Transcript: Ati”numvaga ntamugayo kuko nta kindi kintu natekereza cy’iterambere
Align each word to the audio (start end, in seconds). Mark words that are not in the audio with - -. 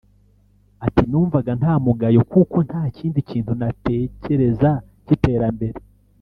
Ati”numvaga 0.85 1.51
ntamugayo 1.59 2.21
kuko 2.31 2.57
nta 2.67 2.83
kindi 2.97 3.19
kintu 3.29 3.51
natekereza 3.61 4.69
cy’iterambere 5.05 5.77